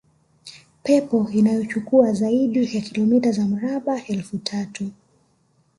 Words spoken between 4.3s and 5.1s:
tatu